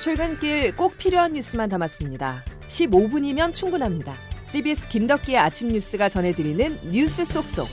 출근길 0.00 0.74
꼭 0.76 0.96
필요한 0.96 1.34
뉴스만 1.34 1.68
담았습니다. 1.68 2.42
15분이면 2.68 3.52
충분합니다. 3.52 4.14
CBS 4.46 4.88
김덕기의 4.88 5.36
아침 5.36 5.68
뉴스가 5.68 6.08
전해드리는 6.08 6.90
뉴스 6.90 7.24
속속. 7.26 7.68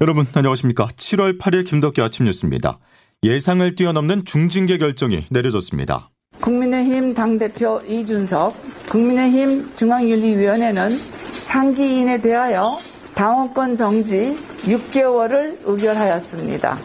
여러분 0.00 0.26
안녕하십니까? 0.32 0.86
7월 0.86 1.38
8일 1.38 1.66
김덕기 1.66 2.00
아침 2.00 2.26
뉴스입니다. 2.26 2.76
예상을 3.24 3.74
뛰어넘는 3.74 4.24
중징계 4.24 4.78
결정이 4.78 5.26
내려졌습니다. 5.30 6.10
국민의힘 6.40 7.14
당대표 7.14 7.80
이준석, 7.86 8.88
국민의힘 8.88 9.74
중앙윤리위원회는 9.76 11.21
상기인에 11.42 12.20
대하여 12.22 12.78
당원권 13.14 13.76
정지 13.76 14.38
6개월을 14.62 15.58
의결하였습니다. 15.64 16.78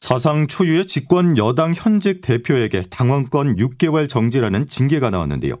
사상 0.00 0.46
초유의 0.46 0.86
집권 0.86 1.36
여당 1.36 1.72
현직 1.74 2.20
대표에게 2.22 2.82
당원권 2.90 3.56
6개월 3.56 4.08
정지라는 4.08 4.66
징계가 4.66 5.10
나왔는데요. 5.10 5.54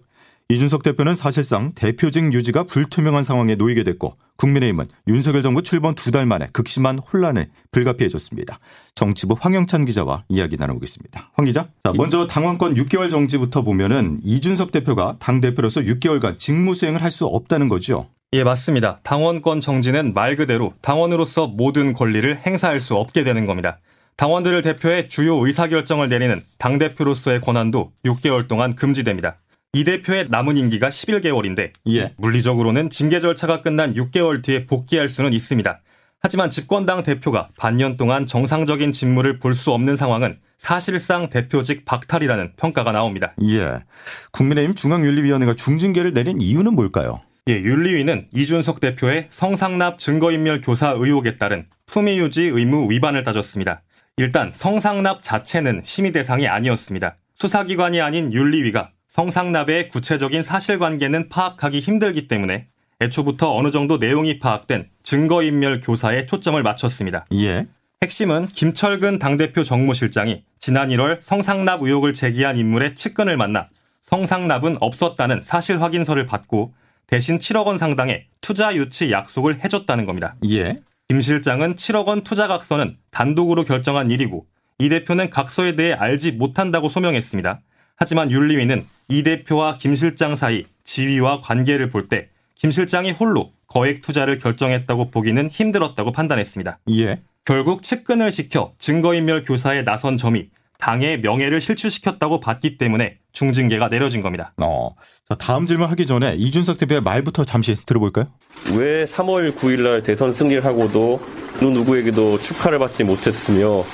이준석 0.50 0.82
대표는 0.82 1.14
사실상 1.14 1.72
대표직 1.74 2.32
유지가 2.32 2.62
불투명한 2.64 3.22
상황에 3.22 3.54
놓이게 3.54 3.82
됐고 3.84 4.12
국민의힘은 4.38 4.88
윤석열 5.06 5.42
정부 5.42 5.62
출범 5.62 5.94
두 5.94 6.10
달 6.10 6.24
만에 6.24 6.46
극심한 6.54 6.98
혼란을 6.98 7.48
불가피해줬습니다. 7.70 8.58
정치부 8.94 9.36
황영찬 9.38 9.84
기자와 9.84 10.24
이야기 10.30 10.56
나눠보겠습니다. 10.56 11.32
황 11.34 11.44
기자. 11.44 11.66
자, 11.84 11.92
먼저 11.94 12.26
당원권 12.26 12.76
6개월 12.76 13.10
정지부터 13.10 13.60
보면은 13.60 14.20
이준석 14.22 14.72
대표가 14.72 15.16
당 15.18 15.42
대표로서 15.42 15.82
6개월간 15.82 16.38
직무 16.38 16.72
수행을 16.74 17.02
할 17.02 17.10
수 17.10 17.26
없다는 17.26 17.68
거죠. 17.68 18.08
예, 18.34 18.44
맞습니다. 18.44 18.98
당원권 19.04 19.60
정지는 19.60 20.12
말 20.12 20.36
그대로 20.36 20.74
당원으로서 20.82 21.46
모든 21.46 21.94
권리를 21.94 22.36
행사할 22.44 22.78
수 22.78 22.94
없게 22.94 23.24
되는 23.24 23.46
겁니다. 23.46 23.78
당원들을 24.16 24.60
대표해 24.62 25.08
주요 25.08 25.36
의사결정을 25.46 26.10
내리는 26.10 26.42
당대표로서의 26.58 27.40
권한도 27.40 27.92
6개월 28.04 28.46
동안 28.46 28.74
금지됩니다. 28.74 29.38
이 29.72 29.84
대표의 29.84 30.26
남은 30.28 30.58
임기가 30.58 30.88
11개월인데 30.88 31.72
예. 31.88 32.12
물리적으로는 32.18 32.90
징계 32.90 33.20
절차가 33.20 33.62
끝난 33.62 33.94
6개월 33.94 34.42
뒤에 34.42 34.66
복귀할 34.66 35.08
수는 35.08 35.32
있습니다. 35.32 35.80
하지만 36.20 36.50
집권당 36.50 37.04
대표가 37.04 37.48
반년 37.56 37.96
동안 37.96 38.26
정상적인 38.26 38.92
직무를 38.92 39.38
볼 39.38 39.54
수 39.54 39.72
없는 39.72 39.96
상황은 39.96 40.38
사실상 40.58 41.30
대표직 41.30 41.86
박탈이라는 41.86 42.54
평가가 42.56 42.92
나옵니다. 42.92 43.34
예. 43.42 43.84
국민의힘 44.32 44.74
중앙윤리위원회가 44.74 45.54
중징계를 45.54 46.12
내린 46.12 46.40
이유는 46.42 46.74
뭘까요? 46.74 47.22
예, 47.48 47.54
윤리위는 47.54 48.26
이준석 48.34 48.78
대표의 48.78 49.28
성상납 49.30 49.98
증거인멸 49.98 50.60
교사 50.60 50.90
의혹에 50.90 51.36
따른 51.36 51.64
품위 51.86 52.18
유지 52.18 52.42
의무 52.42 52.90
위반을 52.90 53.24
따졌습니다. 53.24 53.80
일단 54.18 54.52
성상납 54.54 55.22
자체는 55.22 55.80
심의 55.82 56.12
대상이 56.12 56.46
아니었습니다. 56.46 57.16
수사기관이 57.34 58.02
아닌 58.02 58.34
윤리위가 58.34 58.90
성상납의 59.08 59.88
구체적인 59.88 60.42
사실관계는 60.42 61.30
파악하기 61.30 61.80
힘들기 61.80 62.28
때문에 62.28 62.66
애초부터 63.00 63.56
어느 63.56 63.70
정도 63.70 63.96
내용이 63.96 64.40
파악된 64.40 64.90
증거인멸 65.02 65.80
교사에 65.80 66.26
초점을 66.26 66.62
맞췄습니다. 66.62 67.24
예. 67.32 67.66
핵심은 68.02 68.48
김철근 68.48 69.18
당대표 69.18 69.64
정무실장이 69.64 70.44
지난 70.58 70.90
1월 70.90 71.22
성상납 71.22 71.82
의혹을 71.82 72.12
제기한 72.12 72.58
인물의 72.58 72.94
측근을 72.94 73.38
만나 73.38 73.70
성상납은 74.02 74.76
없었다는 74.80 75.40
사실 75.42 75.80
확인서를 75.80 76.26
받고 76.26 76.74
대신 77.08 77.38
7억 77.38 77.66
원 77.66 77.78
상당의 77.78 78.26
투자 78.40 78.74
유치 78.74 79.10
약속을 79.10 79.64
해줬다는 79.64 80.06
겁니다. 80.06 80.36
예. 80.48 80.76
김 81.08 81.20
실장은 81.20 81.74
7억 81.74 82.06
원 82.06 82.22
투자 82.22 82.46
각서는 82.46 82.96
단독으로 83.10 83.64
결정한 83.64 84.10
일이고 84.10 84.46
이 84.78 84.88
대표는 84.88 85.30
각서에 85.30 85.74
대해 85.74 85.92
알지 85.94 86.32
못한다고 86.32 86.88
소명했습니다. 86.88 87.60
하지만 87.96 88.30
윤리위는 88.30 88.86
이 89.08 89.22
대표와 89.22 89.76
김 89.78 89.94
실장 89.94 90.36
사이 90.36 90.64
지위와 90.84 91.40
관계를 91.40 91.90
볼 91.90 92.08
때 92.08 92.28
김 92.60 92.72
실장이 92.72 93.12
홀로 93.12 93.52
거액 93.68 94.02
투자를 94.02 94.38
결정했다고 94.38 95.10
보기는 95.12 95.48
힘들었다고 95.48 96.10
판단했습니다. 96.10 96.80
예. 96.90 97.22
결국 97.44 97.82
측근을 97.84 98.32
시켜 98.32 98.74
증거인멸 98.80 99.42
교사에 99.44 99.82
나선 99.82 100.16
점이 100.16 100.48
당의 100.78 101.20
명예를 101.20 101.60
실추시켰다고 101.60 102.40
봤기 102.40 102.76
때문에 102.76 103.17
중징계가 103.38 103.88
내려진 103.88 104.20
겁니다. 104.20 104.52
어. 104.56 104.90
자, 105.28 105.34
다음 105.36 105.66
질문 105.66 105.88
하기 105.90 106.06
전에 106.06 106.34
이준석 106.36 106.76
대표의 106.78 107.02
말부터 107.02 107.44
잠시 107.44 107.76
들어볼까요? 107.86 108.26
왜 108.74 109.04
3월 109.04 109.54
9일 109.54 109.82
날 109.82 110.02
대선 110.02 110.32
승리를 110.32 110.64
하고도 110.64 111.20
누구에게도 111.60 112.40
축하를 112.40 112.80
받지 112.80 113.04
못했으며 113.04 113.84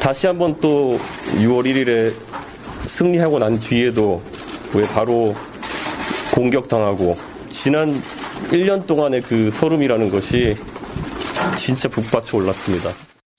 다시 0.00 0.26
한번 0.26 0.58
또 0.60 0.98
6월 1.36 1.66
1일에 1.66 2.14
승리하고 2.86 3.38
난 3.38 3.60
뒤에도 3.60 4.22
왜 4.74 4.86
바로 4.88 5.36
공격당하고 6.34 7.18
지난 7.50 8.02
1년 8.50 8.86
동안의 8.86 9.20
그 9.20 9.50
서름이라는 9.50 10.10
것이 10.10 10.56
진짜 11.56 11.90
북받쳐 11.90 12.38
올랐습니다. 12.38 12.90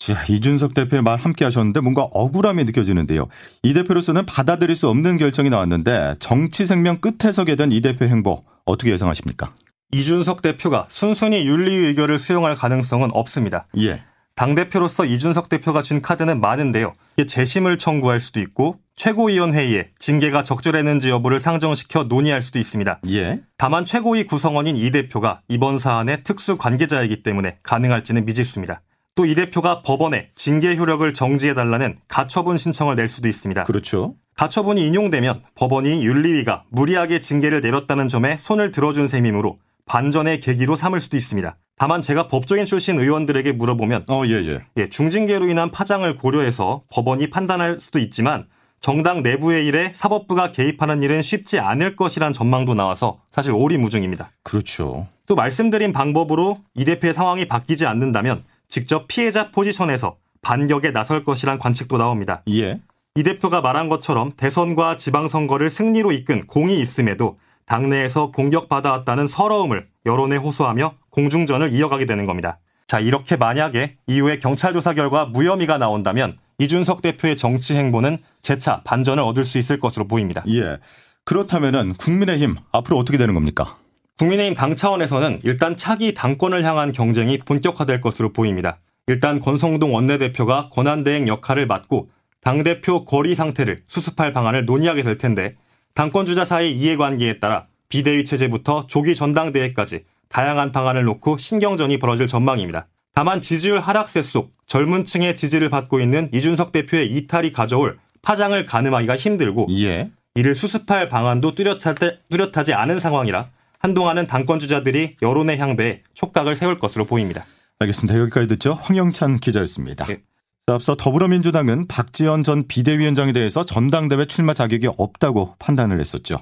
자, 0.06 0.22
이준석 0.28 0.74
대표의 0.74 1.02
말 1.02 1.18
함께 1.18 1.46
하셨는데 1.46 1.80
뭔가 1.80 2.02
억울함이 2.12 2.66
느껴지는데요. 2.66 3.28
이 3.62 3.74
대표로서는 3.74 4.26
받아들일 4.26 4.76
수 4.76 4.90
없는 4.90 5.16
결정이 5.16 5.50
나왔는데 5.50 6.16
정치 6.20 6.66
생명 6.66 7.00
끝에 7.00 7.32
서게 7.32 7.56
된 7.56 7.72
이 7.72 7.80
대표 7.80 8.06
행보 8.06 8.42
어떻게 8.66 8.92
예상하십니까? 8.92 9.52
이준석 9.94 10.42
대표가 10.42 10.88
순순히 10.90 11.48
윤리 11.48 11.74
의결을 11.74 12.20
수용할 12.20 12.56
가능성은 12.56 13.12
없습니다. 13.14 13.66
예. 13.78 14.02
당대표로서 14.36 15.06
이준석 15.06 15.48
대표가 15.48 15.82
준 15.82 16.02
카드는 16.02 16.42
많은데요. 16.42 16.92
재심을 17.26 17.78
청구할 17.78 18.20
수도 18.20 18.42
있고 18.42 18.80
최고위원회의에 18.98 19.92
징계가 20.00 20.44
적절했는지 20.44 21.10
여부를 21.10 21.40
상정시켜 21.40 22.06
논의할 22.06 22.42
수도 22.42 22.60
있습니다. 22.60 23.00
예. 23.10 23.40
다만 23.58 23.86
최고위 23.86 24.26
구성원인 24.26 24.76
이 24.76 24.92
대표가 24.92 25.40
이번 25.48 25.78
사안의 25.78 26.24
특수 26.24 26.58
관계자이기 26.58 27.24
때문에 27.24 27.60
가능할지는 27.64 28.26
미지수입니다. 28.26 28.82
또 29.16 29.26
이 29.26 29.36
대표가 29.36 29.84
법원에 29.84 30.30
징계 30.36 30.76
효력을 30.76 31.12
정지해달라는 31.14 31.98
가처분 32.08 32.58
신청을 32.58 32.96
낼 32.96 33.08
수도 33.08 33.28
있습니다. 33.28 33.64
그렇죠. 33.64 34.16
가처분이 34.36 34.86
인용되면 34.88 35.44
법원이 35.56 36.04
윤리위가 36.04 36.64
무리하게 36.70 37.20
징계를 37.20 37.62
내렸다는 37.62 38.08
점에 38.08 38.38
손을 38.38 38.72
들어준 38.72 39.08
셈이므로 39.08 39.60
반전의 39.86 40.40
계기로 40.40 40.76
삼을 40.76 41.00
수도 41.00 41.18
있습니다. 41.18 41.58
다만 41.78 42.02
제가 42.02 42.28
법조인 42.28 42.66
출신 42.66 43.00
의원들에게 43.00 43.52
물어보면 43.52 44.06
어, 44.08 44.24
예, 44.26 44.32
예. 44.32 44.62
예, 44.78 44.90
중징계로 44.90 45.48
인한 45.48 45.70
파장을 45.70 46.16
고려해서 46.18 46.84
법원이 46.92 47.30
판단할 47.30 47.80
수도 47.80 48.00
있지만 48.00 48.48
정당 48.80 49.24
내부의 49.24 49.66
일에 49.66 49.92
사법부가 49.94 50.52
개입하는 50.52 51.04
일은 51.04 51.22
쉽지 51.22 51.60
않을 51.60 51.96
것이란 51.96 52.34
전망도 52.34 52.74
나와서 52.74 53.20
사실 53.32 53.54
오리무중입니다. 53.54 54.32
그렇죠. 54.44 55.08
또 55.26 55.36
말씀드린 55.36 55.94
방법으로 55.94 56.60
이 56.74 56.84
대표의 56.84 57.14
상황이 57.14 57.48
바뀌지 57.48 57.86
않는다면 57.86 58.44
직접 58.74 59.08
피해자 59.08 59.52
포지션에서 59.52 60.18
반격에 60.42 60.90
나설 60.90 61.24
것이란 61.24 61.60
관측도 61.60 61.98
나옵니다. 62.00 62.42
예. 62.50 62.80
이 63.14 63.22
대표가 63.22 63.62
말한 63.62 63.88
것처럼 63.88 64.32
대선과 64.36 64.98
지방선거를 64.98 65.70
승리로 65.70 66.12
이끈 66.12 66.48
공이 66.48 66.80
있음에도 66.80 67.38
당내에서 67.68 68.32
공격받아왔다는 68.32 69.28
서러움을 69.28 69.86
여론에 70.08 70.38
호소하며 70.38 70.96
공중전을 71.12 71.72
이어가게 71.72 72.08
되는 72.08 72.26
겁니다. 72.26 72.58
자, 72.88 73.00
이렇게 73.00 73.36
만약에 73.36 73.98
이후에 74.08 74.40
경찰 74.40 74.74
조사 74.74 74.96
결과 74.96 75.28
무혐의가 75.28 75.78
나온다면 75.78 76.40
이준석 76.58 77.04
대표의 77.04 77.38
정치 77.38 77.76
행보는 77.76 78.18
재차 78.42 78.82
반전을 78.82 79.22
얻을 79.22 79.46
수 79.46 79.60
있을 79.60 79.80
것으로 79.80 80.08
보입니다. 80.08 80.44
예. 80.48 80.80
그렇다면은 81.26 81.94
국민의힘 81.94 82.56
앞으로 82.72 82.98
어떻게 82.98 83.20
되는 83.20 83.36
겁니까? 83.36 83.78
국민의힘 84.20 84.54
당 84.54 84.76
차원에서는 84.76 85.40
일단 85.44 85.76
차기 85.76 86.14
당권을 86.14 86.64
향한 86.64 86.92
경쟁이 86.92 87.40
본격화될 87.40 88.00
것으로 88.00 88.32
보입니다. 88.32 88.78
일단 89.08 89.40
권성동 89.40 89.94
원내대표가 89.94 90.70
권한대행 90.72 91.28
역할을 91.28 91.66
맡고 91.66 92.10
당대표 92.42 93.06
거리 93.06 93.36
상태를 93.36 93.84
수습할 93.88 94.32
방안을 94.32 94.66
논의하게 94.66 95.04
될 95.04 95.18
텐데 95.18 95.56
당권 95.96 96.26
주자 96.26 96.46
사이 96.46 96.74
이해관계에 96.74 97.40
따라 97.40 97.68
비대위 97.90 98.24
체제부터 98.24 98.88
조기 98.88 99.16
전당대회까지 99.16 100.06
다양한 100.30 100.72
방안을 100.72 101.04
놓고 101.04 101.38
신경전이 101.38 102.00
벌어질 102.00 102.28
전망입니다. 102.28 102.88
다만 103.14 103.42
지지율 103.42 103.80
하락세 103.80 104.22
속 104.22 104.52
젊은 104.66 105.06
층의 105.06 105.36
지지를 105.36 105.70
받고 105.70 106.00
있는 106.00 106.30
이준석 106.34 106.72
대표의 106.72 107.12
이탈이 107.12 107.52
가져올 107.52 107.98
파장을 108.22 108.64
가늠하기가 108.64 109.18
힘들고 109.18 109.68
예. 109.72 110.10
이를 110.36 110.56
수습할 110.56 111.10
방안도 111.10 111.54
뚜렷하지 111.54 112.74
않은 112.74 113.00
상황이라 113.00 113.50
한동안은 113.84 114.28
당권 114.28 114.60
주자들이 114.60 115.18
여론의 115.22 115.58
향배에 115.58 116.04
촉각을 116.14 116.56
세울 116.56 116.80
것으로 116.80 117.04
보입니다. 117.04 117.44
알겠습니다. 117.80 118.18
여기까지 118.18 118.48
듣죠. 118.48 118.74
황영찬 118.74 119.40
기자였습니다. 119.40 120.06
네. 120.06 120.22
앞서 120.68 120.96
더불어민주당은 120.96 121.88
박지원 121.88 122.44
전 122.44 122.66
비대위원장에 122.66 123.34
대해서 123.34 123.66
전당대회 123.66 124.26
출마 124.26 124.54
자격이 124.54 124.88
없다고 124.98 125.56
판단을 125.60 126.00
했었죠. 126.00 126.38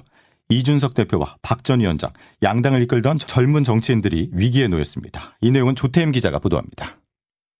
이준석 0.50 0.94
대표와 0.94 1.36
박 1.42 1.64
전 1.64 1.80
위원장, 1.80 2.12
양당을 2.44 2.80
이끌던 2.82 3.18
젊은 3.18 3.64
정치인들이 3.64 4.30
위기에 4.32 4.68
놓였습니다. 4.68 5.36
이 5.40 5.50
내용은 5.50 5.74
조태임 5.74 6.12
기자가 6.12 6.38
보도합니다. 6.38 6.98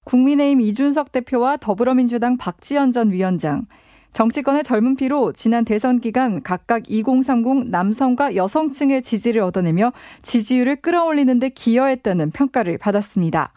국민의힘 0.04 0.60
이준석 0.60 1.10
대표와 1.10 1.56
더불어민주당 1.56 2.36
박지원 2.36 2.92
전 2.92 3.10
위원장, 3.10 3.66
정치권의 4.12 4.62
젊은 4.64 4.94
피로 4.96 5.32
지난 5.32 5.64
대선 5.64 5.98
기간 5.98 6.42
각각 6.42 6.90
2030 6.90 7.70
남성과 7.70 8.36
여성층의 8.36 9.02
지지를 9.02 9.42
얻어내며 9.42 9.92
지지율을 10.20 10.76
끌어올리는데 10.76 11.48
기여했다는 11.50 12.30
평가를 12.32 12.76
받았습니다. 12.78 13.52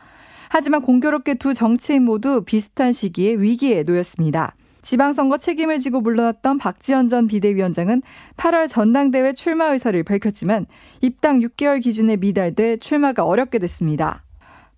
하지만 0.50 0.82
공교롭게 0.82 1.34
두 1.34 1.54
정치인 1.54 2.04
모두 2.04 2.44
비슷한 2.46 2.94
시기에 2.94 3.34
위기에 3.34 3.84
놓였습니다. 3.84 4.56
지방선거 4.82 5.40
책임을 5.40 5.80
지고 5.80 6.00
물러났던 6.00 6.60
박지원 6.60 7.10
전 7.10 7.28
비대위원장은 7.28 8.04
8월 8.38 8.70
전당대회 8.70 9.34
출마 9.34 9.72
의사를 9.72 10.02
밝혔지만 10.04 10.68
입당 11.02 11.40
6개월 11.40 11.82
기준에 11.82 12.18
미달돼 12.18 12.78
출마가 12.78 13.26
어렵게 13.26 13.58
됐습니다. 13.58 14.25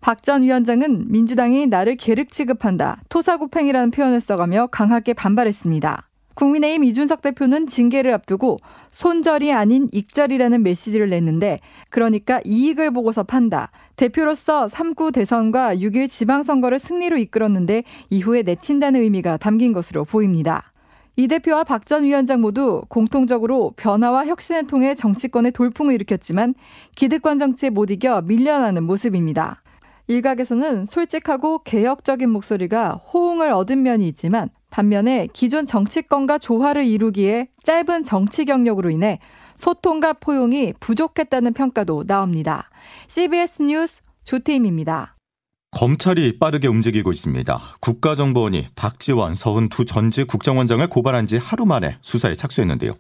박 0.02 0.24
전 0.24 0.44
위원장은 0.44 1.12
민주당이 1.12 1.68
나를 1.68 1.96
계륵 1.96 2.32
취급한다, 2.32 3.02
토사구팽이라는 3.10 3.92
표현을 3.92 4.20
써가며 4.20 4.68
강하게 4.68 5.14
반발했습니다. 5.14 6.08
국민의힘 6.36 6.84
이준석 6.84 7.24
대표는 7.24 7.66
징계를 7.66 8.14
앞두고 8.14 8.58
손절이 8.92 9.52
아닌 9.52 9.90
익절이라는 9.92 10.62
메시지를 10.62 11.10
냈는데 11.10 11.60
그러니까 11.90 12.40
이익을 12.46 12.92
보고서 12.92 13.24
판다. 13.24 13.72
대표로서 13.96 14.68
3구 14.68 15.14
대선과 15.14 15.78
6일 15.78 16.10
지방선거를 16.10 16.78
승리로 16.78 17.18
이끌었는데 17.18 17.84
이후에 18.12 18.44
내친다는 18.44 19.02
의미가 19.02 19.38
담긴 19.38 19.74
것으로 19.74 20.06
보입니다. 20.06 20.72
이 21.16 21.28
대표와 21.28 21.64
박 21.64 21.88
전 21.88 22.04
위원장 22.04 22.42
모두 22.42 22.84
공통적으로 22.88 23.74
변화와 23.76 24.28
혁신을 24.28 24.68
통해 24.68 24.94
정치권의 24.94 25.54
돌풍을 25.54 25.96
일으켰지만 25.96 26.54
기득권 26.96 27.40
정치에 27.40 27.72
못 27.72 27.90
이겨 27.90 28.22
밀려나는 28.22 28.84
모습입니다. 28.84 29.64
일각에서는 30.08 30.86
솔직하고 30.86 31.64
개혁적인 31.64 32.30
목소리가 32.30 33.02
호응을 33.14 33.52
얻은 33.52 33.84
면이 33.84 34.08
있지만 34.08 34.50
반면에 34.70 35.28
기존 35.34 35.66
정치권과 35.66 36.40
조화를 36.40 36.86
이루기에 36.86 37.50
짧은 37.64 38.04
정치 38.04 38.46
경력으로 38.46 38.90
인해 38.90 39.20
소통과 39.56 40.14
포용이 40.14 40.74
부족했다는 40.80 41.54
평가도 41.54 42.06
나옵니다. 42.06 42.70
CBS 43.08 43.64
뉴스 43.64 44.02
조태임입니다. 44.24 45.16
검찰이 45.72 46.40
빠르게 46.40 46.68
움직이고 46.68 47.12
있습니다. 47.12 47.62
국가정보원이 47.82 48.68
박지원, 48.76 49.36
서훈 49.36 49.70
두 49.70 49.86
전직 49.86 50.28
국정원장을 50.28 50.88
고발한 50.88 51.28
지 51.28 51.38
하루 51.38 51.66
만에 51.66 51.98
수사에 52.02 52.36
착수했는데요. 52.36 52.94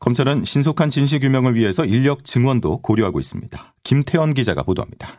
검찰은 0.00 0.44
신속한 0.44 0.90
진실규명을 0.90 1.56
위해서 1.56 1.84
인력 1.84 2.24
증원도 2.24 2.78
고려하고 2.82 3.18
있습니다. 3.18 3.74
김태원 3.82 4.34
기자가 4.34 4.62
보도합니다. 4.62 5.18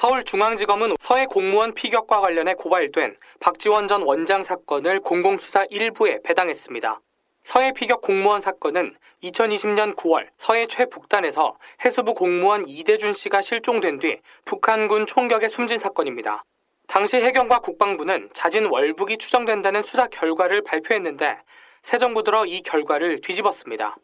서울중앙지검은 0.00 0.96
서해 0.98 1.26
공무원 1.26 1.74
피격과 1.74 2.20
관련해 2.20 2.54
고발된 2.54 3.16
박지원 3.38 3.86
전 3.86 4.00
원장 4.00 4.42
사건을 4.42 5.00
공공수사 5.00 5.66
1부에 5.66 6.22
배당했습니다. 6.22 7.02
서해 7.42 7.72
피격 7.74 8.00
공무원 8.00 8.40
사건은 8.40 8.96
2020년 9.22 9.94
9월 9.96 10.28
서해 10.38 10.66
최북단에서 10.66 11.58
해수부 11.84 12.14
공무원 12.14 12.66
이대준 12.66 13.12
씨가 13.12 13.42
실종된 13.42 13.98
뒤 13.98 14.20
북한군 14.46 15.04
총격에 15.04 15.50
숨진 15.50 15.78
사건입니다. 15.78 16.44
당시 16.86 17.18
해경과 17.18 17.58
국방부는 17.58 18.30
자진 18.32 18.64
월북이 18.64 19.18
추정된다는 19.18 19.82
수사 19.82 20.06
결과를 20.06 20.62
발표했는데 20.62 21.36
새 21.82 21.98
정부 21.98 22.22
들어 22.22 22.46
이 22.46 22.62
결과를 22.62 23.20
뒤집었습니다. 23.20 23.98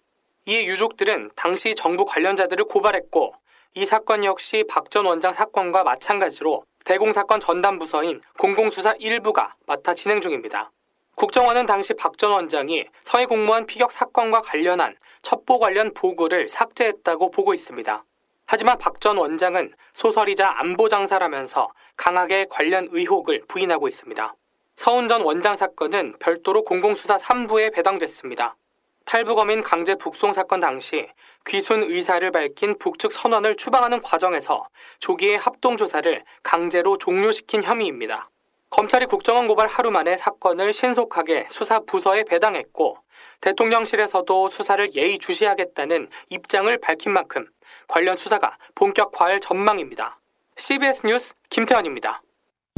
이에 0.44 0.66
유족들은 0.66 1.30
당시 1.34 1.74
정부 1.74 2.04
관련자들을 2.04 2.66
고발했고 2.66 3.32
이 3.74 3.84
사건 3.84 4.24
역시 4.24 4.64
박 4.68 4.90
전 4.90 5.04
원장 5.06 5.32
사건과 5.32 5.84
마찬가지로 5.84 6.64
대공사건 6.84 7.40
전담 7.40 7.78
부서인 7.78 8.20
공공수사 8.38 8.94
1부가 8.94 9.50
맡아 9.66 9.92
진행 9.94 10.20
중입니다. 10.20 10.70
국정원은 11.16 11.66
당시 11.66 11.94
박 11.94 12.16
전 12.16 12.30
원장이 12.32 12.86
서해 13.02 13.26
공무원 13.26 13.66
피격 13.66 13.90
사건과 13.92 14.42
관련한 14.42 14.96
첩보 15.22 15.58
관련 15.58 15.92
보고를 15.94 16.48
삭제했다고 16.48 17.30
보고 17.30 17.52
있습니다. 17.54 18.04
하지만 18.46 18.78
박 18.78 19.00
전 19.00 19.16
원장은 19.18 19.74
소설이자 19.92 20.54
안보 20.58 20.88
장사라면서 20.88 21.68
강하게 21.96 22.46
관련 22.48 22.88
의혹을 22.92 23.44
부인하고 23.48 23.88
있습니다. 23.88 24.34
서훈 24.76 25.08
전 25.08 25.22
원장 25.22 25.56
사건은 25.56 26.16
별도로 26.20 26.62
공공수사 26.64 27.16
3부에 27.16 27.74
배당됐습니다. 27.74 28.56
탈북어민 29.06 29.62
강제 29.62 29.94
북송 29.94 30.32
사건 30.32 30.58
당시 30.58 31.08
귀순 31.46 31.84
의사를 31.84 32.28
밝힌 32.32 32.76
북측 32.76 33.12
선언을 33.12 33.54
추방하는 33.54 34.02
과정에서 34.02 34.66
조기에 34.98 35.36
합동조사를 35.36 36.24
강제로 36.42 36.98
종료시킨 36.98 37.62
혐의입니다. 37.62 38.28
검찰이 38.68 39.06
국정원 39.06 39.46
고발 39.46 39.68
하루 39.68 39.92
만에 39.92 40.16
사건을 40.16 40.72
신속하게 40.72 41.46
수사 41.48 41.78
부서에 41.78 42.24
배당했고 42.24 42.98
대통령실에서도 43.42 44.50
수사를 44.50 44.92
예의주시하겠다는 44.92 46.10
입장을 46.30 46.76
밝힌 46.78 47.12
만큼 47.12 47.46
관련 47.86 48.16
수사가 48.16 48.58
본격화할 48.74 49.38
전망입니다. 49.38 50.18
CBS 50.56 51.06
뉴스 51.06 51.34
김태환입니다. 51.48 52.22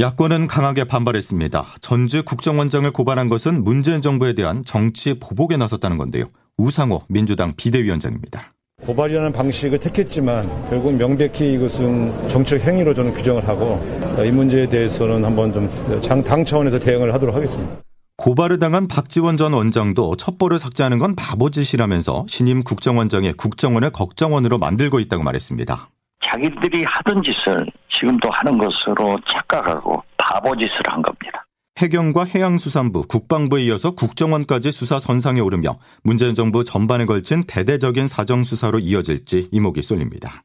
야권은 0.01 0.47
강하게 0.47 0.85
반발했습니다. 0.85 1.75
전직 1.81 2.25
국정원장을 2.25 2.89
고발한 2.93 3.29
것은 3.29 3.65
문재인 3.65 4.01
정부에 4.01 4.33
대한 4.33 4.63
정치 4.65 5.19
보복에 5.19 5.57
나섰다는 5.57 5.99
건데요. 5.99 6.23
우상호 6.57 7.03
민주당 7.09 7.53
비대위원장입니다. 7.57 8.53
고발이라는 8.85 9.33
방식을 9.33 9.81
택했지만 9.81 10.47
결국 10.71 10.95
명백히 10.95 11.53
이것은 11.55 12.29
정책 12.29 12.61
행위로 12.61 12.95
저는 12.95 13.13
규정을 13.13 13.49
하고 13.49 13.85
이 14.25 14.31
문제에 14.31 14.69
대해서는 14.69 15.25
한번 15.25 15.53
좀당 16.01 16.45
차원에서 16.45 16.79
대응을 16.79 17.13
하도록 17.15 17.35
하겠습니다. 17.35 17.83
고발을 18.19 18.61
당한 18.61 18.87
박지원 18.87 19.37
전 19.37 19.53
원장도 19.53 20.15
첩보를 20.15 20.61
삭제하는 20.61 20.99
건 20.99 21.17
바보짓이라면서 21.17 22.27
신임 22.29 22.63
국정원장의 22.63 23.33
국정원을 23.33 23.91
걱정원으로 23.91 24.59
만들고 24.59 25.01
있다고 25.01 25.25
말했습니다. 25.25 25.91
자기들이 26.25 26.85
하던 26.85 27.23
짓을 27.23 27.67
지금도 27.91 28.31
하는 28.31 28.59
것으로 28.59 29.19
착각하고 29.27 30.03
바보 30.17 30.57
짓을 30.57 30.81
한 30.87 31.03
겁니다. 31.03 31.45
해경과 31.79 32.25
해양수산부, 32.25 33.07
국방부에 33.07 33.63
이어서 33.65 33.93
국정원까지 33.93 34.73
수사 34.73 34.99
선상에 34.99 35.41
오르며 35.41 35.79
문재인 36.03 36.35
정부 36.35 36.65
전반에 36.65 37.05
걸친 37.05 37.45
대대적인 37.47 38.09
사정수사로 38.09 38.81
이어질지 38.81 39.51
이목이 39.53 39.83
쏠립니다. 39.83 40.43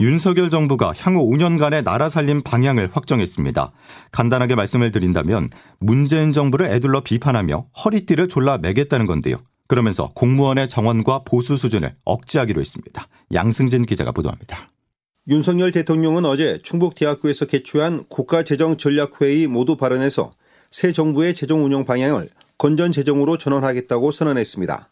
윤석열 0.00 0.50
정부가 0.50 0.92
향후 0.98 1.30
5년간의 1.30 1.84
나라 1.84 2.08
살림 2.08 2.42
방향을 2.42 2.88
확정했습니다. 2.92 3.70
간단하게 4.10 4.54
말씀을 4.54 4.90
드린다면 4.90 5.48
문재인 5.78 6.32
정부를 6.32 6.66
애둘러 6.66 7.02
비판하며 7.02 7.66
허리띠를 7.84 8.28
졸라 8.28 8.58
매겠다는 8.58 9.06
건데요. 9.06 9.36
그러면서 9.68 10.10
공무원의 10.14 10.68
정원과 10.68 11.20
보수 11.24 11.56
수준을 11.56 11.92
억제하기로 12.04 12.60
했습니다. 12.60 13.06
양승진 13.32 13.86
기자가 13.86 14.10
보도합니다. 14.10 14.68
윤석열 15.28 15.70
대통령은 15.70 16.24
어제 16.24 16.58
충북대학교에서 16.62 17.44
개최한 17.44 18.04
국가재정전략회의 18.08 19.46
모두 19.48 19.76
발언에서 19.76 20.30
새 20.70 20.92
정부의 20.92 21.34
재정 21.34 21.62
운영 21.62 21.84
방향을 21.84 22.30
건전 22.56 22.90
재정으로 22.90 23.36
전환하겠다고 23.36 24.12
선언했습니다. 24.12 24.88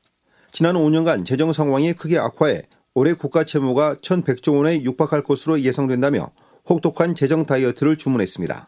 지난 0.53 0.75
5년간 0.75 1.25
재정 1.25 1.53
상황이 1.53 1.95
크게 1.95 2.19
악화해 2.19 2.63
올해 2.95 3.15
국가 3.15 3.45
채무가 3.45 3.95
1,100조 3.95 4.57
원에 4.57 4.83
육박할 4.83 5.23
것으로 5.23 5.61
예상된다며 5.61 6.31
혹독한 6.69 7.15
재정 7.15 7.47
다이어트를 7.47 7.97
주문했습니다. 7.97 8.67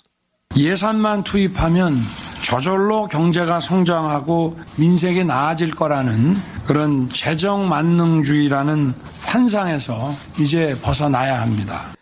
예산만 0.57 1.25
투입하면 1.25 1.97
저절로 2.45 3.07
경제가 3.07 3.61
성장하고 3.61 4.59
민생이 4.77 5.25
나아질 5.25 5.71
거라는 5.71 6.35
그런 6.67 7.09
재정 7.09 7.69
만능주의라는 7.69 8.93
환상에서 9.23 10.15
이제 10.39 10.77
벗어나야 10.83 11.41
합니다. 11.41 11.95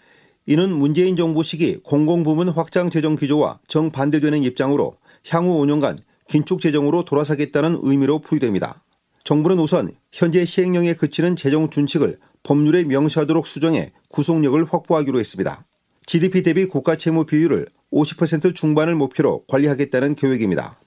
이는 0.47 0.73
문재인 0.76 1.14
정부 1.14 1.43
시기 1.43 1.76
공공부문 1.83 2.49
확장 2.49 2.90
재정 2.90 3.14
기조와 3.14 3.61
정반대되는 3.69 4.43
입장으로 4.43 4.97
향후 5.28 5.64
5년간 5.64 5.99
긴축 6.26 6.61
재정으로 6.61 7.05
돌아서겠다는 7.05 7.78
의미로 7.83 8.19
풀이됩니다. 8.19 8.83
정부는 9.25 9.61
우선 9.61 9.93
현재 10.11 10.45
시행령에 10.45 10.95
그치는 10.95 11.37
재정 11.37 11.69
준칙을 11.69 12.19
법률에 12.43 12.85
명시하도록 12.85 13.47
수정해 13.47 13.93
구속력을 14.09 14.64
확보하기로 14.71 15.21
했습니다. 15.21 15.64
GDP 16.09 16.43
대비 16.43 16.65
국가 16.65 16.97
채무 16.97 17.27
비율을 17.27 17.67
50% 17.93 18.55
중반을 18.55 18.95
목표로 18.95 19.45
관리하겠다는 19.47 20.15
계획입니다. 20.15 20.81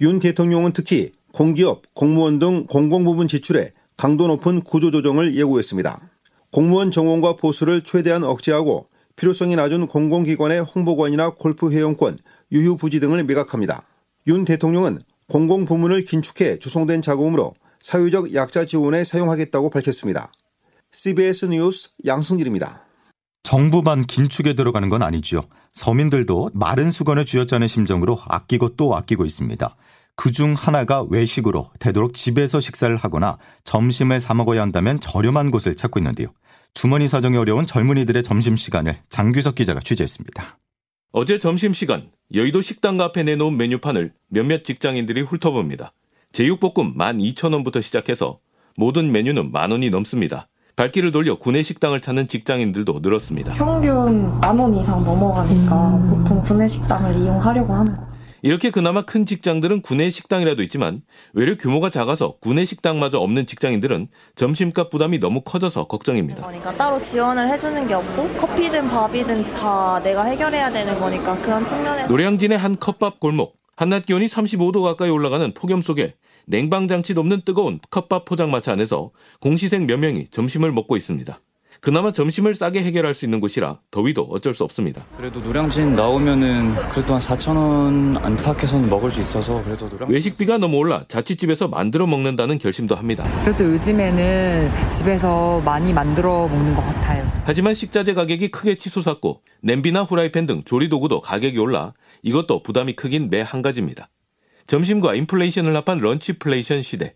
윤 0.00 0.20
대통령은 0.20 0.70
특히 0.70 1.10
공기업, 1.32 1.82
공무원 1.94 2.38
등 2.38 2.64
공공부문 2.68 3.26
지출에 3.26 3.72
강도 3.96 4.28
높은 4.28 4.60
구조조정을 4.60 5.34
예고했습니다. 5.34 6.00
공무원 6.52 6.92
정원과 6.92 7.38
보수를 7.38 7.82
최대한 7.82 8.22
억제하고 8.22 8.86
필요성이 9.16 9.56
낮은 9.56 9.88
공공기관의 9.88 10.60
홍보관이나 10.60 11.30
골프 11.30 11.72
회원권, 11.72 12.18
유휴부지 12.52 13.00
등을 13.00 13.24
매각합니다. 13.24 13.82
윤 14.28 14.44
대통령은 14.44 15.00
공공부문을 15.28 16.02
긴축해 16.02 16.60
조성된 16.60 17.02
자금으로 17.02 17.56
사회적 17.80 18.32
약자 18.32 18.64
지원에 18.64 19.02
사용하겠다고 19.02 19.70
밝혔습니다. 19.70 20.30
CBS 20.92 21.46
뉴스 21.46 21.88
양승길입니다. 22.06 22.87
정부만 23.48 24.04
긴축에 24.04 24.52
들어가는 24.52 24.90
건 24.90 25.02
아니지요. 25.02 25.40
서민들도 25.72 26.50
마른 26.52 26.90
수건을 26.90 27.24
쥐어짜는 27.24 27.66
심정으로 27.66 28.20
아끼고 28.26 28.76
또 28.76 28.94
아끼고 28.94 29.24
있습니다. 29.24 29.74
그중 30.16 30.52
하나가 30.52 31.02
외식으로 31.08 31.70
되도록 31.80 32.12
집에서 32.12 32.60
식사를 32.60 32.94
하거나 32.94 33.38
점심을 33.64 34.20
사 34.20 34.34
먹어야 34.34 34.60
한다면 34.60 35.00
저렴한 35.00 35.50
곳을 35.50 35.76
찾고 35.76 35.98
있는데요. 35.98 36.28
주머니 36.74 37.08
사정이 37.08 37.38
어려운 37.38 37.64
젊은이들의 37.64 38.22
점심시간을 38.22 38.98
장규석 39.08 39.54
기자가 39.54 39.80
취재했습니다. 39.80 40.58
어제 41.12 41.38
점심시간 41.38 42.10
여의도 42.34 42.60
식당 42.60 43.00
앞에 43.00 43.22
내놓은 43.22 43.56
메뉴판을 43.56 44.12
몇몇 44.28 44.62
직장인들이 44.62 45.22
훑어봅니다. 45.22 45.94
제육볶음 46.32 46.98
12,000원부터 46.98 47.80
시작해서 47.80 48.40
모든 48.76 49.10
메뉴는 49.10 49.52
만 49.52 49.70
원이 49.70 49.88
넘습니다. 49.88 50.48
발길을 50.78 51.10
돌려 51.10 51.34
구내 51.34 51.64
식당을 51.64 52.00
찾는 52.00 52.28
직장인들도 52.28 53.00
늘었습니다. 53.02 53.54
평균 53.54 54.30
만 54.40 54.58
원 54.60 54.72
이상 54.74 55.02
넘어가니까 55.04 55.96
음. 55.96 56.08
보통 56.22 56.40
구내 56.42 56.68
식당을 56.68 57.16
이용하려고 57.16 57.72
하는 57.74 57.96
거. 57.96 58.06
이렇게 58.42 58.70
그나마 58.70 59.02
큰 59.02 59.26
직장들은 59.26 59.82
구내 59.82 60.08
식당이라도 60.08 60.62
있지만 60.62 61.02
외려 61.32 61.56
규모가 61.56 61.90
작아서 61.90 62.36
구내 62.40 62.64
식당마저 62.64 63.18
없는 63.18 63.46
직장인들은 63.46 64.06
점심값 64.36 64.90
부담이 64.90 65.18
너무 65.18 65.40
커져서 65.40 65.88
걱정입니다. 65.88 66.46
그러니까 66.46 66.72
따로 66.76 67.02
지원을 67.02 67.48
해주는 67.48 67.88
게 67.88 67.94
없고 67.94 68.28
커피든 68.38 68.88
밥이든 68.88 69.54
다 69.54 70.00
내가 70.04 70.22
해결해야 70.22 70.70
되는 70.70 70.96
거니까 71.00 71.36
그런 71.42 71.66
측면에서 71.66 72.06
노량진의 72.08 72.56
한 72.56 72.78
컵밥 72.78 73.18
골목 73.18 73.56
한낮 73.74 74.06
기온이 74.06 74.26
35도 74.26 74.84
가까이 74.84 75.10
올라가는 75.10 75.52
폭염 75.54 75.82
속에 75.82 76.14
냉방장치도 76.48 77.20
없는 77.20 77.42
뜨거운 77.44 77.78
컵밥 77.90 78.24
포장마차 78.24 78.72
안에서 78.72 79.10
공시생 79.40 79.86
몇 79.86 79.98
명이 79.98 80.28
점심을 80.30 80.72
먹고 80.72 80.96
있습니다. 80.96 81.40
그나마 81.80 82.10
점심을 82.10 82.54
싸게 82.54 82.82
해결할 82.82 83.14
수 83.14 83.24
있는 83.24 83.38
곳이라 83.38 83.78
더위도 83.92 84.22
어쩔 84.32 84.52
수 84.52 84.64
없습니다. 84.64 85.04
그래도 85.16 85.38
노량진 85.38 85.92
나오면은 85.92 86.74
그래도 86.90 87.14
한 87.14 87.20
4천 87.20 87.54
원 87.56 88.16
안팎에서는 88.16 88.90
먹을 88.90 89.10
수 89.10 89.20
있어서 89.20 89.62
그래도 89.62 89.88
노량 89.88 90.10
외식비가 90.10 90.58
너무 90.58 90.76
올라 90.78 91.04
자취집에서 91.06 91.68
만들어 91.68 92.08
먹는다는 92.08 92.58
결심도 92.58 92.96
합니다. 92.96 93.24
그래서 93.44 93.62
요즘에는 93.64 94.70
집에서 94.92 95.60
많이 95.64 95.92
만들어 95.92 96.48
먹는 96.48 96.74
것 96.74 96.82
같아요. 96.82 97.30
하지만 97.44 97.74
식자재 97.74 98.14
가격이 98.14 98.48
크게 98.48 98.74
치솟았고 98.74 99.42
냄비나 99.62 100.02
후라이팬 100.02 100.46
등 100.46 100.62
조리 100.64 100.88
도구도 100.88 101.20
가격이 101.20 101.58
올라 101.58 101.92
이것도 102.22 102.64
부담이 102.64 102.94
크긴 102.94 103.30
매 103.30 103.42
한 103.42 103.62
가지입니다. 103.62 104.08
점심과 104.68 105.14
인플레이션을 105.14 105.74
합한 105.74 105.98
런치플레이션 105.98 106.82
시대. 106.82 107.14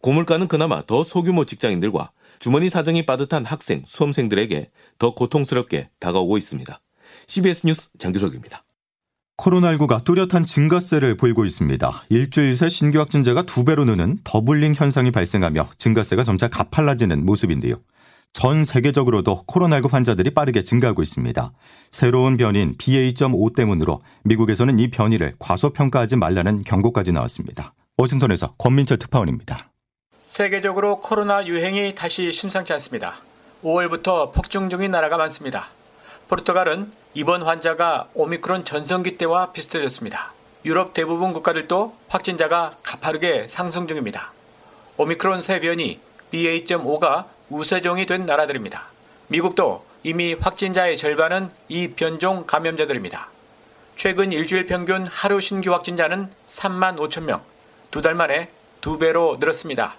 고물가는 0.00 0.48
그나마 0.48 0.82
더 0.82 1.04
소규모 1.04 1.44
직장인들과 1.44 2.10
주머니 2.38 2.70
사정이 2.70 3.04
빠듯한 3.04 3.44
학생, 3.44 3.82
수험생들에게 3.86 4.70
더 4.98 5.14
고통스럽게 5.14 5.90
다가오고 6.00 6.38
있습니다. 6.38 6.80
CBS 7.26 7.66
뉴스 7.66 7.90
장규석입니다. 7.98 8.64
코로나19가 9.36 10.04
뚜렷한 10.04 10.46
증가세를 10.46 11.18
보이고 11.18 11.44
있습니다. 11.44 12.04
일주일 12.08 12.56
새 12.56 12.70
신규 12.70 12.98
확진자가 12.98 13.42
두 13.42 13.64
배로 13.64 13.84
느는 13.84 14.20
더블링 14.24 14.72
현상이 14.74 15.10
발생하며 15.10 15.72
증가세가 15.76 16.24
점차 16.24 16.48
가팔라지는 16.48 17.26
모습인데요. 17.26 17.82
전 18.36 18.66
세계적으로도 18.66 19.44
코로나19 19.46 19.90
환자들이 19.90 20.34
빠르게 20.34 20.62
증가하고 20.62 21.00
있습니다. 21.00 21.52
새로운 21.90 22.36
변인 22.36 22.76
BA.5 22.76 23.56
때문으로 23.56 24.02
미국에서는 24.24 24.78
이 24.78 24.90
변이를 24.90 25.36
과소평가하지 25.38 26.16
말라는 26.16 26.62
경고까지 26.62 27.12
나왔습니다. 27.12 27.72
워싱턴에서 27.96 28.52
권민철 28.58 28.98
특파원입니다. 28.98 29.70
세계적으로 30.26 31.00
코로나 31.00 31.46
유행이 31.46 31.94
다시 31.94 32.30
심상치 32.30 32.74
않습니다. 32.74 33.22
5월부터 33.64 34.34
폭증 34.34 34.68
중인 34.68 34.90
나라가 34.90 35.16
많습니다. 35.16 35.68
포르투갈은 36.28 36.92
이번 37.14 37.40
환자가 37.40 38.10
오미크론 38.12 38.66
전성기 38.66 39.16
때와 39.16 39.52
비슷해졌습니다. 39.52 40.34
유럽 40.66 40.92
대부분 40.92 41.32
국가들도 41.32 41.96
확진자가 42.08 42.76
가파르게 42.82 43.46
상승 43.48 43.86
중입니다. 43.86 44.34
오미크론 44.98 45.40
새 45.40 45.58
변이 45.58 46.00
BA.5가 46.30 47.35
우세종이 47.48 48.06
된 48.06 48.26
나라들입니다. 48.26 48.84
미국도 49.28 49.84
이미 50.02 50.34
확진자의 50.34 50.96
절반은 50.96 51.50
이 51.68 51.88
변종 51.88 52.46
감염자들입니다. 52.46 53.28
최근 53.96 54.30
일주일 54.32 54.66
평균 54.66 55.06
하루 55.06 55.40
신규 55.40 55.72
확진자는 55.72 56.30
3만 56.46 56.96
5천 56.96 57.22
명, 57.22 57.42
두 57.90 58.02
달 58.02 58.14
만에 58.14 58.50
두 58.80 58.98
배로 58.98 59.38
늘었습니다. 59.40 59.96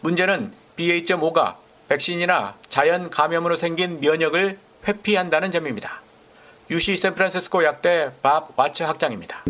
문제는 0.00 0.52
BA.5가 0.76 1.56
백신이나 1.88 2.56
자연 2.68 3.10
감염으로 3.10 3.56
생긴 3.56 4.00
면역을 4.00 4.58
회피한다는 4.86 5.50
점입니다. 5.52 6.00
UC 6.70 6.96
샌프란시스코 6.96 7.62
약대 7.64 8.10
밥 8.22 8.48
와츠 8.56 8.84
학장입니다. 8.84 9.44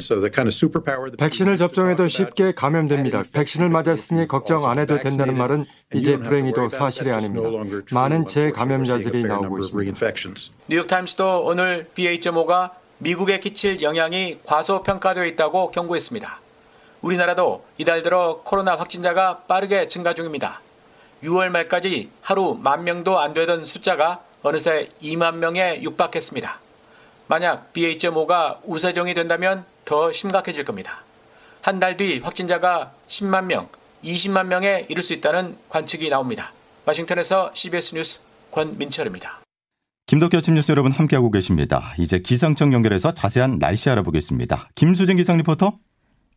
백신을 1.17 1.57
접종해도 1.57 2.09
쉽게 2.09 2.53
감염됩니다. 2.53 3.23
백신을 3.33 3.69
맞았으니 3.69 4.27
걱정 4.27 4.69
안 4.69 4.81
해도 4.81 4.99
된다는 4.99 5.37
말은 5.37 5.65
이제 5.95 6.17
불행히도 6.17 6.71
사실이 6.71 7.13
아닙니다. 7.13 7.49
많은 7.93 8.27
재감염자들이 8.27 9.23
나오고 9.25 9.61
있습니다. 9.61 10.07
뉴욕타임스도 10.67 11.45
오늘 11.45 11.89
BA.5가 11.95 12.73
미국에 12.99 13.39
끼칠 13.39 13.81
영향이 13.81 14.41
과소평가되어 14.45 15.25
있다고 15.25 15.71
경고했습니다. 15.71 16.41
우리나라도 17.03 17.65
이달 17.79 18.03
들어 18.03 18.41
코로나 18.43 18.77
확진자가 18.77 19.43
빠르게 19.47 19.87
증가 19.87 20.15
중입니다. 20.15 20.61
6월 21.23 21.49
말까지 21.51 22.11
하루 22.23 22.59
만 22.61 22.83
명도 22.83 23.21
안 23.21 23.35
되던 23.35 23.67
숫자가 23.67 24.23
어느새 24.43 24.89
2만 25.03 25.37
명에 25.37 25.81
육박했습니다. 25.83 26.64
만약 27.27 27.73
BA.5가 27.73 28.59
우세종이 28.65 29.15
된다면 29.15 29.65
더 29.85 30.13
심각해질 30.13 30.65
겁니다. 30.65 31.03
한 31.63 31.79
달 31.81 31.97
뒤 31.97 32.21
확진자가 32.23 32.93
10만 33.09 33.47
명, 33.47 33.69
20만 34.05 34.47
명에 34.47 34.87
이를 34.91 35.03
수 35.03 35.15
있다는 35.15 35.57
관측이 35.71 36.11
나옵니다. 36.11 36.53
와싱턴에서 36.85 37.51
CBS 37.55 37.95
뉴스 37.95 38.21
권민철입니다. 38.51 39.41
김덕기 40.07 40.37
아침 40.37 40.55
뉴스 40.55 40.71
여러분 40.71 40.93
함께하고 40.93 41.31
계십니다. 41.31 41.95
이제 41.99 42.19
기상청 42.19 42.75
연결해서 42.75 43.13
자세한 43.13 43.59
날씨 43.59 43.89
알아보겠습니다. 43.89 44.69
김수진 44.75 45.17
기상 45.17 45.39
리포터. 45.39 45.73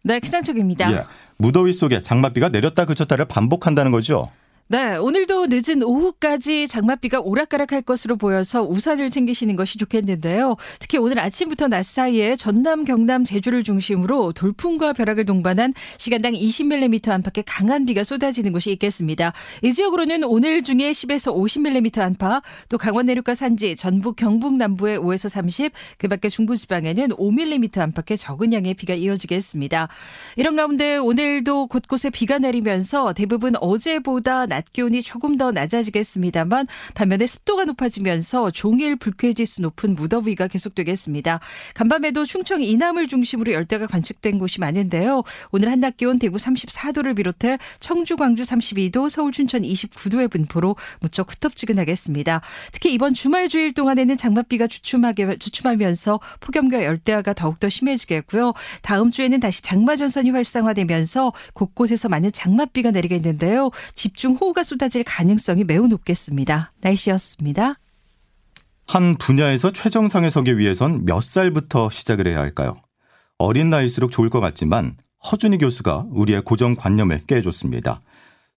네, 0.03 0.21
기상청입니다. 0.21 0.89
예, 0.93 1.03
무더위 1.37 1.73
속에 1.73 2.01
장맛비가 2.01 2.47
내렸다 2.47 2.85
그쳤다를 2.85 3.25
반복한다는 3.25 3.91
거죠. 3.91 4.31
네, 4.69 4.97
오늘도 4.97 5.47
늦은 5.49 5.81
오후까지 5.81 6.67
장맛비가 6.67 7.21
오락가락할 7.21 7.83
것으로 7.83 8.17
보여서 8.17 8.63
우산을 8.63 9.09
챙기시는 9.09 9.55
것이 9.55 9.77
좋겠는데요. 9.77 10.57
특히 10.79 10.97
오늘 10.97 11.19
아침부터 11.19 11.69
낮 11.69 11.85
사이에 11.85 12.35
전남, 12.35 12.83
경남, 12.83 13.23
제주를 13.23 13.63
중심으로 13.63 14.33
돌풍과 14.33 14.91
벼락을 14.91 15.23
동반한 15.23 15.71
시간당 15.97 16.33
20mm 16.33 17.07
안팎의 17.07 17.45
강한 17.47 17.85
비가 17.85 18.03
쏟아지는 18.03 18.51
곳이 18.51 18.69
있겠습니다. 18.71 19.31
이 19.61 19.71
지역으로는 19.71 20.25
오늘 20.25 20.61
중에 20.63 20.91
10에서 20.91 21.33
50mm 21.33 21.99
안팎, 21.99 22.43
또 22.67 22.77
강원 22.77 23.05
내륙과 23.05 23.35
산지, 23.35 23.77
전북, 23.77 24.17
경북 24.17 24.57
남부에 24.57 24.97
5에서 24.97 25.29
30, 25.29 25.71
그 25.97 26.09
밖에 26.09 26.27
중부지방에는 26.27 27.07
5mm 27.11 27.77
안팎의 27.79 28.17
적은 28.17 28.51
양의 28.51 28.73
비가 28.73 28.95
이어지겠습니다. 28.95 29.87
이런 30.35 30.57
가운데 30.57 30.97
오늘도 30.97 31.67
곳곳에 31.67 32.09
비가 32.09 32.37
내리면서 32.37 33.13
대부분 33.13 33.53
어제보다 33.61 34.45
낮 34.45 34.56
기온이 34.73 35.01
조금 35.01 35.37
더 35.37 35.51
낮아지겠습니다만 35.51 36.67
반면에 36.93 37.27
습도가 37.27 37.65
높아지면서 37.65 38.51
종일 38.51 38.95
불쾌지수 38.95 39.61
높은 39.61 39.95
무더위가 39.95 40.47
계속되겠습니다. 40.47 41.39
간밤에도 41.73 42.25
충청 42.25 42.61
이남을 42.61 43.07
중심으로 43.07 43.53
열대가 43.53 43.87
관측된 43.87 44.39
곳이 44.39 44.59
많은데요. 44.59 45.23
오늘 45.51 45.71
한낮 45.71 45.97
기온 45.97 46.19
대구 46.19 46.37
34도를 46.37 47.15
비롯해 47.15 47.57
청주, 47.79 48.15
광주 48.15 48.43
32도, 48.43 49.09
서울, 49.09 49.31
춘천 49.31 49.61
29도의 49.61 50.29
분포로 50.29 50.75
무척 50.99 51.31
후텁지근하겠습니다. 51.31 52.41
특히 52.71 52.93
이번 52.93 53.13
주말 53.13 53.49
주일 53.49 53.73
동안에는 53.73 54.17
장맛비가 54.17 54.67
주춤하게 54.67 55.37
주춤하면서 55.37 56.19
폭염과 56.39 56.83
열대야가 56.83 57.33
더욱더 57.33 57.69
심해지겠고요. 57.69 58.53
다음 58.81 59.11
주에는 59.11 59.39
다시 59.39 59.61
장마 59.61 59.95
전선이 59.95 60.29
활성화되면서 60.31 61.33
곳곳에서 61.53 62.09
많은 62.09 62.31
장맛비가 62.31 62.91
내리겠는데요. 62.91 63.71
집중 63.95 64.35
호 64.35 64.46
호우가 64.47 64.63
쏟아질 64.63 65.03
가능성이 65.03 65.63
매우 65.63 65.87
높겠습니다. 65.87 66.71
날씨였습니다. 66.81 67.75
한 68.85 69.17
분야에서 69.17 69.71
최정상에 69.71 70.29
서기 70.29 70.57
위해선 70.57 71.05
몇 71.05 71.21
살부터 71.21 71.89
시작을 71.89 72.27
해야 72.27 72.39
할까요? 72.39 72.77
어린 73.37 73.69
나이일수록 73.69 74.11
좋을 74.11 74.29
것 74.29 74.39
같지만 74.39 74.95
허준희 75.29 75.57
교수가 75.57 76.05
우리의 76.11 76.43
고정관념을 76.43 77.23
깨줬습니다. 77.27 78.01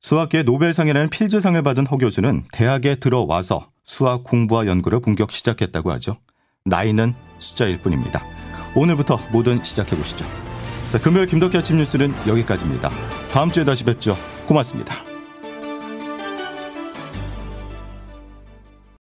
수학계 0.00 0.44
노벨상이라는 0.44 1.10
필즈상을 1.10 1.60
받은 1.62 1.86
허 1.86 1.96
교수는 1.96 2.44
대학에 2.52 2.94
들어와서 2.96 3.70
수학 3.84 4.22
공부와 4.24 4.66
연구를 4.66 5.00
본격 5.00 5.32
시작했다고 5.32 5.90
하죠. 5.92 6.18
나이는 6.64 7.14
숫자일 7.38 7.80
뿐입니다. 7.80 8.24
오늘부터 8.74 9.18
뭐든 9.32 9.64
시작해 9.64 9.96
보시죠. 9.96 10.24
자, 10.90 11.00
금요일 11.00 11.26
김덕기 11.26 11.56
아침 11.58 11.76
뉴스는 11.76 12.14
여기까지입니다. 12.26 12.90
다음 13.32 13.50
주에 13.50 13.64
다시 13.64 13.84
뵙죠. 13.84 14.16
고맙습니다. 14.46 15.09